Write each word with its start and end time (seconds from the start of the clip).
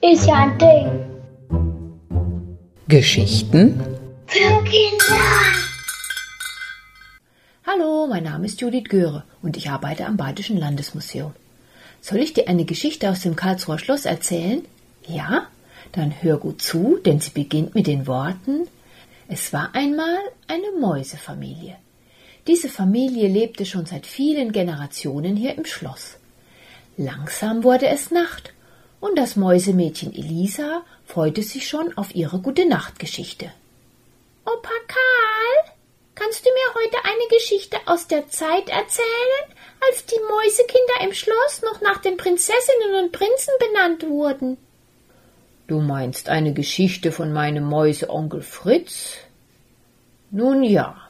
Ist 0.00 0.26
ja 0.26 0.34
ein 0.34 0.58
Ding. 0.58 0.86
Geschichten 2.86 3.80
Für 4.26 4.62
Kinder. 4.62 5.16
Hallo, 7.66 8.06
mein 8.06 8.22
Name 8.22 8.46
ist 8.46 8.60
Judith 8.60 8.84
Göre 8.88 9.24
und 9.42 9.56
ich 9.56 9.70
arbeite 9.70 10.06
am 10.06 10.16
Badischen 10.16 10.56
Landesmuseum. 10.56 11.32
Soll 12.00 12.18
ich 12.18 12.32
dir 12.32 12.46
eine 12.46 12.64
Geschichte 12.64 13.10
aus 13.10 13.22
dem 13.22 13.34
Karlsruher 13.34 13.80
Schloss 13.80 14.04
erzählen? 14.04 14.64
Ja? 15.04 15.48
Dann 15.90 16.14
hör 16.22 16.36
gut 16.36 16.62
zu, 16.62 17.00
denn 17.04 17.18
sie 17.18 17.30
beginnt 17.30 17.74
mit 17.74 17.88
den 17.88 18.06
Worten 18.06 18.68
Es 19.26 19.52
war 19.52 19.70
einmal 19.74 20.16
eine 20.46 20.78
Mäusefamilie. 20.80 21.76
Diese 22.48 22.70
Familie 22.70 23.28
lebte 23.28 23.66
schon 23.66 23.84
seit 23.84 24.06
vielen 24.06 24.52
Generationen 24.52 25.36
hier 25.36 25.54
im 25.58 25.66
Schloss. 25.66 26.16
Langsam 26.96 27.62
wurde 27.62 27.88
es 27.88 28.10
Nacht, 28.10 28.54
und 29.00 29.18
das 29.18 29.36
Mäusemädchen 29.36 30.14
Elisa 30.14 30.82
freute 31.04 31.42
sich 31.42 31.68
schon 31.68 31.96
auf 31.98 32.14
ihre 32.14 32.40
Gute-Nacht-Geschichte. 32.40 33.52
Opa 34.46 34.76
Karl, 34.88 35.74
kannst 36.14 36.46
du 36.46 36.48
mir 36.50 36.74
heute 36.82 36.96
eine 37.04 37.28
Geschichte 37.38 37.76
aus 37.84 38.06
der 38.06 38.28
Zeit 38.28 38.70
erzählen, 38.70 39.44
als 39.86 40.06
die 40.06 40.18
Mäusekinder 40.18 41.06
im 41.06 41.12
Schloss 41.12 41.60
noch 41.62 41.82
nach 41.82 41.98
den 41.98 42.16
Prinzessinnen 42.16 43.04
und 43.04 43.12
Prinzen 43.12 43.52
benannt 43.60 44.08
wurden? 44.08 44.56
Du 45.66 45.80
meinst 45.80 46.30
eine 46.30 46.54
Geschichte 46.54 47.12
von 47.12 47.30
meinem 47.30 47.64
Mäuseonkel 47.64 48.40
Fritz? 48.40 49.18
Nun 50.30 50.62
ja. 50.62 51.07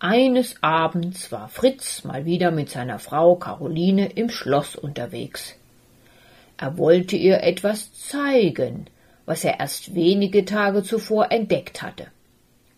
Eines 0.00 0.62
Abends 0.62 1.32
war 1.32 1.48
Fritz 1.48 2.04
mal 2.04 2.24
wieder 2.24 2.52
mit 2.52 2.70
seiner 2.70 3.00
Frau 3.00 3.34
Caroline 3.34 4.06
im 4.06 4.30
Schloss 4.30 4.76
unterwegs. 4.76 5.56
Er 6.56 6.78
wollte 6.78 7.16
ihr 7.16 7.42
etwas 7.42 7.92
zeigen, 7.94 8.86
was 9.26 9.42
er 9.42 9.58
erst 9.58 9.96
wenige 9.96 10.44
Tage 10.44 10.84
zuvor 10.84 11.32
entdeckt 11.32 11.82
hatte. 11.82 12.06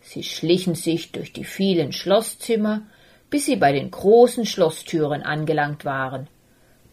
Sie 0.01 0.23
schlichen 0.23 0.73
sich 0.73 1.11
durch 1.11 1.31
die 1.31 1.43
vielen 1.43 1.93
Schlosszimmer, 1.93 2.81
bis 3.29 3.45
sie 3.45 3.55
bei 3.55 3.71
den 3.71 3.91
großen 3.91 4.47
Schlosstüren 4.47 5.21
angelangt 5.21 5.85
waren. 5.85 6.27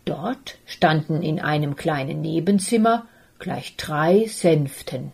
Dort 0.05 0.59
standen 0.67 1.23
in 1.23 1.41
einem 1.41 1.75
kleinen 1.75 2.21
Nebenzimmer 2.21 3.06
gleich 3.39 3.77
drei 3.77 4.27
Sänften. 4.27 5.12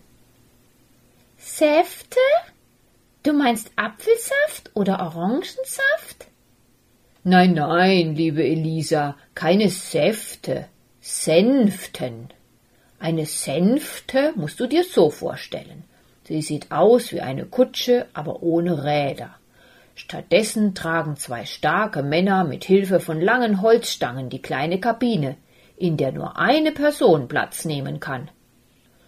Säfte? 1.38 2.18
Du 3.24 3.32
meinst 3.32 3.72
Apfelsaft 3.76 4.70
oder 4.74 5.00
Orangensaft? 5.00 6.26
Nein, 7.22 7.54
nein, 7.54 8.14
liebe 8.14 8.44
Elisa, 8.44 9.16
keine 9.34 9.70
Säfte. 9.70 10.66
Sänften. 11.00 12.28
Eine 12.98 13.24
Sänfte 13.24 14.34
musst 14.36 14.60
du 14.60 14.66
dir 14.66 14.84
so 14.84 15.08
vorstellen. 15.08 15.84
Sie 16.24 16.42
sieht 16.42 16.70
aus 16.70 17.12
wie 17.12 17.22
eine 17.22 17.46
Kutsche, 17.46 18.06
aber 18.12 18.42
ohne 18.42 18.84
Räder. 18.84 19.34
Stattdessen 19.94 20.74
tragen 20.74 21.16
zwei 21.16 21.46
starke 21.46 22.02
Männer 22.02 22.44
mit 22.44 22.64
Hilfe 22.64 23.00
von 23.00 23.22
langen 23.22 23.62
Holzstangen 23.62 24.28
die 24.28 24.42
kleine 24.42 24.80
Kabine, 24.80 25.38
in 25.78 25.96
der 25.96 26.12
nur 26.12 26.38
eine 26.38 26.72
Person 26.72 27.26
Platz 27.26 27.64
nehmen 27.64 28.00
kann. 28.00 28.30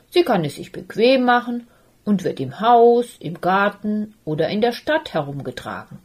Sie 0.09 0.23
kann 0.23 0.43
es 0.47 0.55
sich 0.55 0.73
bequem 0.73 1.25
machen 1.25 1.67
und 2.07 2.25
wird 2.25 2.41
im 2.41 2.61
Haus, 2.61 3.17
im 3.19 3.43
Garten 3.43 4.15
oder 4.25 4.49
in 4.49 4.63
der 4.63 4.73
Stadt 4.73 5.13
herumgetragen. 5.13 5.99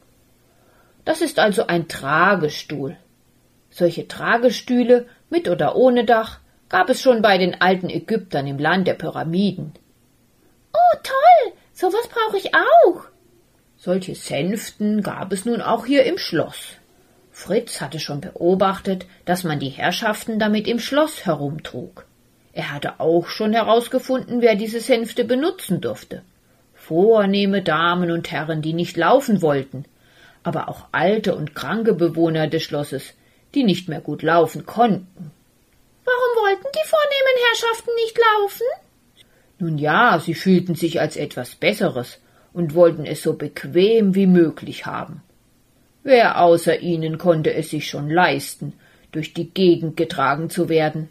Das 1.05 1.21
ist 1.21 1.39
also 1.39 1.67
ein 1.67 1.87
Tragestuhl. 1.87 2.97
Solche 3.69 4.07
Tragestühle 4.07 5.07
mit 5.29 5.47
oder 5.47 5.75
ohne 5.77 6.03
Dach 6.03 6.39
gab 6.67 6.89
es 6.89 7.01
schon 7.01 7.21
bei 7.21 7.37
den 7.37 7.61
alten 7.61 7.89
Ägyptern 7.89 8.47
im 8.47 8.57
Land 8.57 8.87
der 8.87 8.95
Pyramiden. 8.95 9.73
Oh, 10.73 10.97
toll! 11.03 11.53
Sowas 11.71 12.07
brauche 12.09 12.37
ich 12.37 12.51
auch. 12.53 13.05
Solche 13.77 14.15
Sänften 14.15 15.03
gab 15.03 15.31
es 15.31 15.45
nun 15.45 15.61
auch 15.61 15.85
hier 15.85 16.03
im 16.05 16.17
Schloss. 16.17 16.73
Fritz 17.31 17.79
hatte 17.79 17.99
schon 17.99 18.21
beobachtet, 18.21 19.05
dass 19.25 19.43
man 19.43 19.59
die 19.59 19.69
Herrschaften 19.69 20.39
damit 20.39 20.67
im 20.67 20.79
Schloss 20.79 21.25
herumtrug. 21.25 22.05
Er 22.53 22.73
hatte 22.73 22.99
auch 22.99 23.27
schon 23.27 23.53
herausgefunden, 23.53 24.41
wer 24.41 24.55
diese 24.55 24.79
Sänfte 24.79 25.23
benutzen 25.23 25.81
durfte. 25.81 26.23
Vornehme 26.73 27.61
Damen 27.61 28.11
und 28.11 28.31
Herren, 28.31 28.61
die 28.61 28.73
nicht 28.73 28.97
laufen 28.97 29.41
wollten, 29.41 29.85
aber 30.43 30.67
auch 30.67 30.87
alte 30.91 31.35
und 31.35 31.55
kranke 31.55 31.93
Bewohner 31.93 32.47
des 32.47 32.63
Schlosses, 32.63 33.13
die 33.53 33.63
nicht 33.63 33.87
mehr 33.87 34.01
gut 34.01 34.23
laufen 34.23 34.65
konnten. 34.65 35.31
Warum 36.03 36.45
wollten 36.45 36.67
die 36.73 36.87
vornehmen 36.87 37.45
Herrschaften 37.47 37.91
nicht 37.95 38.17
laufen? 38.17 38.67
Nun 39.59 39.77
ja, 39.77 40.19
sie 40.19 40.33
fühlten 40.33 40.75
sich 40.75 40.99
als 40.99 41.15
etwas 41.15 41.55
Besseres 41.55 42.19
und 42.51 42.73
wollten 42.73 43.05
es 43.05 43.21
so 43.21 43.33
bequem 43.33 44.15
wie 44.15 44.27
möglich 44.27 44.85
haben. 44.85 45.21
Wer 46.03 46.41
außer 46.41 46.79
ihnen 46.79 47.19
konnte 47.19 47.53
es 47.53 47.69
sich 47.69 47.87
schon 47.87 48.09
leisten, 48.09 48.73
durch 49.11 49.33
die 49.33 49.51
Gegend 49.51 49.97
getragen 49.97 50.49
zu 50.49 50.67
werden? 50.67 51.09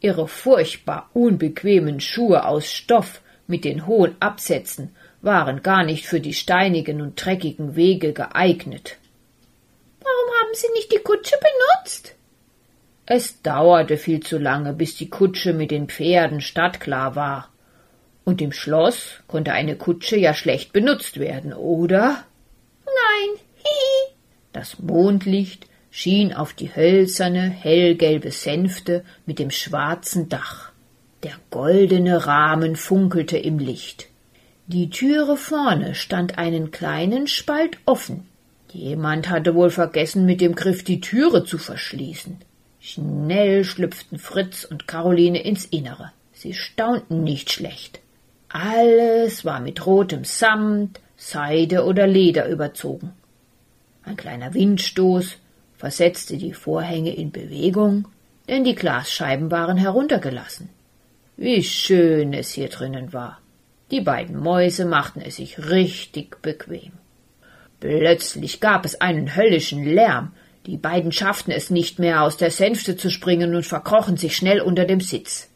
Ihre 0.00 0.28
furchtbar 0.28 1.10
unbequemen 1.12 2.00
Schuhe 2.00 2.46
aus 2.46 2.70
Stoff 2.70 3.20
mit 3.46 3.64
den 3.64 3.86
hohen 3.86 4.14
Absätzen 4.20 4.94
waren 5.22 5.62
gar 5.62 5.84
nicht 5.84 6.06
für 6.06 6.20
die 6.20 6.34
steinigen 6.34 7.00
und 7.00 7.22
dreckigen 7.22 7.74
Wege 7.74 8.12
geeignet. 8.12 8.98
Warum 10.00 10.34
haben 10.40 10.54
Sie 10.54 10.68
nicht 10.74 10.92
die 10.92 11.02
Kutsche 11.02 11.36
benutzt? 11.40 12.14
Es 13.06 13.42
dauerte 13.42 13.96
viel 13.96 14.20
zu 14.20 14.38
lange, 14.38 14.74
bis 14.74 14.94
die 14.94 15.08
Kutsche 15.08 15.54
mit 15.54 15.70
den 15.70 15.88
Pferden 15.88 16.40
stadtklar 16.40 17.16
war. 17.16 17.50
Und 18.24 18.42
im 18.42 18.52
Schloss 18.52 19.20
konnte 19.26 19.52
eine 19.52 19.76
Kutsche 19.76 20.16
ja 20.16 20.34
schlecht 20.34 20.74
benutzt 20.74 21.18
werden, 21.18 21.54
oder? 21.54 22.24
Nein, 22.84 23.40
hihi. 23.56 24.14
Das 24.52 24.78
Mondlicht 24.78 25.66
schien 25.90 26.32
auf 26.32 26.52
die 26.52 26.74
hölzerne, 26.74 27.48
hellgelbe 27.48 28.30
Sänfte 28.30 29.04
mit 29.26 29.38
dem 29.38 29.50
schwarzen 29.50 30.28
Dach. 30.28 30.72
Der 31.22 31.34
goldene 31.50 32.26
Rahmen 32.26 32.76
funkelte 32.76 33.38
im 33.38 33.58
Licht. 33.58 34.08
Die 34.66 34.90
Türe 34.90 35.36
vorne 35.36 35.94
stand 35.94 36.38
einen 36.38 36.70
kleinen 36.70 37.26
Spalt 37.26 37.78
offen. 37.86 38.26
Jemand 38.72 39.30
hatte 39.30 39.54
wohl 39.54 39.70
vergessen, 39.70 40.26
mit 40.26 40.40
dem 40.40 40.54
Griff 40.54 40.84
die 40.84 41.00
Türe 41.00 41.44
zu 41.44 41.58
verschließen. 41.58 42.36
Schnell 42.78 43.64
schlüpften 43.64 44.18
Fritz 44.18 44.64
und 44.64 44.86
Caroline 44.86 45.42
ins 45.42 45.64
Innere. 45.64 46.12
Sie 46.32 46.54
staunten 46.54 47.24
nicht 47.24 47.50
schlecht. 47.50 48.00
Alles 48.48 49.44
war 49.44 49.60
mit 49.60 49.84
rotem 49.86 50.24
Samt, 50.24 51.00
Seide 51.16 51.84
oder 51.84 52.06
Leder 52.06 52.48
überzogen. 52.48 53.12
Ein 54.04 54.16
kleiner 54.16 54.54
Windstoß 54.54 55.36
versetzte 55.78 56.36
die 56.36 56.52
Vorhänge 56.52 57.14
in 57.14 57.30
Bewegung, 57.30 58.08
denn 58.48 58.64
die 58.64 58.74
Glasscheiben 58.74 59.50
waren 59.50 59.76
heruntergelassen. 59.76 60.68
Wie 61.36 61.62
schön 61.62 62.34
es 62.34 62.50
hier 62.50 62.68
drinnen 62.68 63.12
war. 63.12 63.40
Die 63.90 64.00
beiden 64.00 64.36
Mäuse 64.38 64.84
machten 64.84 65.20
es 65.20 65.36
sich 65.36 65.70
richtig 65.70 66.42
bequem. 66.42 66.92
Plötzlich 67.80 68.60
gab 68.60 68.84
es 68.84 69.00
einen 69.00 69.36
höllischen 69.36 69.84
Lärm. 69.84 70.32
Die 70.66 70.76
beiden 70.76 71.12
schafften 71.12 71.52
es 71.52 71.70
nicht 71.70 71.98
mehr, 71.98 72.22
aus 72.22 72.36
der 72.36 72.50
Sänfte 72.50 72.96
zu 72.96 73.08
springen 73.08 73.54
und 73.54 73.64
verkrochen 73.64 74.16
sich 74.16 74.36
schnell 74.36 74.60
unter 74.60 74.84
dem 74.84 75.00
Sitz. 75.00 75.48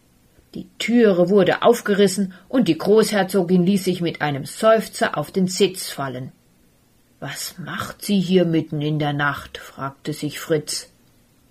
Die 0.54 0.68
Türe 0.78 1.30
wurde 1.30 1.62
aufgerissen 1.62 2.32
und 2.48 2.68
die 2.68 2.78
Großherzogin 2.78 3.66
ließ 3.66 3.84
sich 3.84 4.00
mit 4.00 4.22
einem 4.22 4.44
Seufzer 4.44 5.18
auf 5.18 5.32
den 5.32 5.48
Sitz 5.48 5.90
fallen. 5.90 6.30
Was 7.22 7.56
macht 7.56 8.04
sie 8.04 8.18
hier 8.18 8.44
mitten 8.44 8.82
in 8.82 8.98
der 8.98 9.12
Nacht? 9.12 9.56
fragte 9.56 10.12
sich 10.12 10.40
Fritz. 10.40 10.90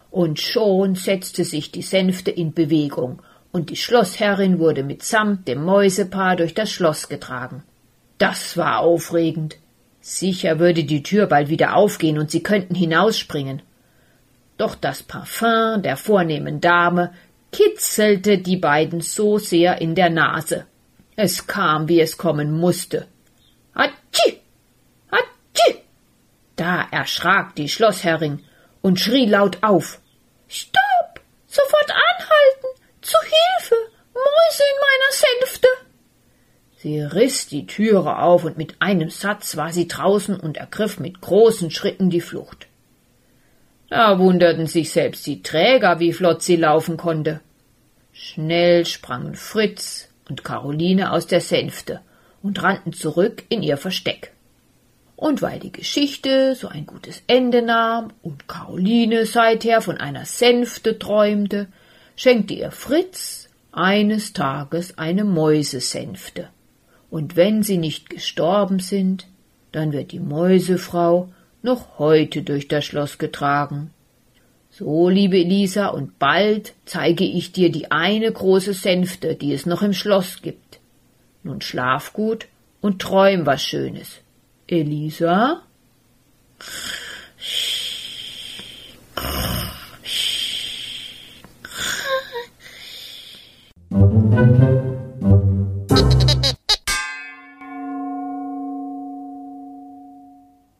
Und 0.09 0.37
schon 0.37 0.95
setzte 0.95 1.45
sich 1.45 1.71
die 1.71 1.81
Sänfte 1.81 2.29
in 2.29 2.53
Bewegung, 2.53 3.21
und 3.53 3.69
die 3.69 3.77
Schlossherrin 3.77 4.59
wurde 4.59 4.83
mitsamt 4.83 5.47
dem 5.47 5.63
Mäusepaar 5.63 6.35
durch 6.35 6.53
das 6.53 6.69
Schloss 6.69 7.07
getragen. 7.07 7.63
Das 8.17 8.57
war 8.57 8.81
aufregend. 8.81 9.59
Sicher 10.01 10.59
würde 10.59 10.83
die 10.83 11.03
Tür 11.03 11.27
bald 11.27 11.47
wieder 11.47 11.77
aufgehen 11.77 12.19
und 12.19 12.31
sie 12.31 12.43
könnten 12.43 12.75
hinausspringen. 12.75 13.61
Doch 14.57 14.75
das 14.75 15.03
Parfum 15.03 15.83
der 15.83 15.95
vornehmen 15.95 16.59
Dame 16.59 17.13
kitzelte 17.53 18.39
die 18.39 18.57
beiden 18.57 18.99
so 18.99 19.37
sehr 19.37 19.79
in 19.79 19.95
der 19.95 20.09
Nase. 20.09 20.65
Es 21.15 21.47
kam, 21.47 21.87
wie 21.87 22.01
es 22.01 22.17
kommen 22.17 22.51
musste. 22.51 23.07
Hatschi! 23.73 24.40
Da 26.61 26.85
erschrak 26.91 27.55
die 27.55 27.67
Schlossherrin 27.67 28.43
und 28.83 28.99
schrie 28.99 29.25
laut 29.25 29.63
auf. 29.63 29.99
Stopp! 30.47 31.19
Sofort 31.47 31.89
anhalten! 31.89 32.79
Zu 33.01 33.17
Hilfe! 33.19 33.75
Mäuse 34.13 34.63
in 34.69 34.79
meiner 34.79 35.11
Sänfte! 35.49 35.67
Sie 36.75 36.99
riss 37.01 37.47
die 37.47 37.65
Türe 37.65 38.19
auf, 38.19 38.43
und 38.43 38.59
mit 38.59 38.75
einem 38.79 39.09
Satz 39.09 39.57
war 39.57 39.73
sie 39.73 39.87
draußen 39.87 40.39
und 40.39 40.57
ergriff 40.57 40.99
mit 40.99 41.19
großen 41.19 41.71
Schritten 41.71 42.11
die 42.11 42.21
Flucht. 42.21 42.67
Da 43.89 44.19
wunderten 44.19 44.67
sich 44.67 44.91
selbst 44.91 45.25
die 45.25 45.41
Träger, 45.41 45.99
wie 45.99 46.13
flott 46.13 46.43
sie 46.43 46.57
laufen 46.57 46.95
konnte. 46.95 47.41
Schnell 48.11 48.85
sprangen 48.85 49.33
Fritz 49.33 50.09
und 50.29 50.43
Caroline 50.43 51.11
aus 51.11 51.25
der 51.25 51.41
Sänfte 51.41 52.01
und 52.43 52.61
rannten 52.61 52.93
zurück 52.93 53.45
in 53.49 53.63
ihr 53.63 53.77
Versteck. 53.77 54.33
Und 55.21 55.43
weil 55.43 55.59
die 55.59 55.71
Geschichte 55.71 56.55
so 56.55 56.67
ein 56.67 56.87
gutes 56.87 57.21
Ende 57.27 57.61
nahm 57.61 58.11
und 58.23 58.47
Caroline 58.47 59.27
seither 59.27 59.81
von 59.81 59.99
einer 59.99 60.25
Sänfte 60.25 60.97
träumte, 60.97 61.67
schenkte 62.15 62.55
ihr 62.55 62.71
Fritz 62.71 63.47
eines 63.71 64.33
Tages 64.33 64.97
eine 64.97 65.23
Mäusesänfte. 65.23 66.49
Und 67.11 67.35
wenn 67.35 67.61
sie 67.61 67.77
nicht 67.77 68.09
gestorben 68.09 68.79
sind, 68.79 69.27
dann 69.71 69.93
wird 69.93 70.11
die 70.11 70.19
Mäusefrau 70.19 71.31
noch 71.61 71.99
heute 71.99 72.41
durch 72.41 72.67
das 72.67 72.83
Schloss 72.83 73.19
getragen. 73.19 73.91
So, 74.71 75.07
liebe 75.07 75.37
Elisa, 75.37 75.89
und 75.89 76.17
bald 76.17 76.73
zeige 76.85 77.25
ich 77.25 77.51
dir 77.51 77.71
die 77.71 77.91
eine 77.91 78.31
große 78.31 78.73
Sänfte, 78.73 79.35
die 79.35 79.53
es 79.53 79.67
noch 79.67 79.83
im 79.83 79.93
Schloss 79.93 80.41
gibt. 80.41 80.79
Nun 81.43 81.61
schlaf 81.61 82.11
gut 82.11 82.47
und 82.81 82.99
träum 82.99 83.45
was 83.45 83.61
Schönes. 83.61 84.20
Elisa 84.71 85.63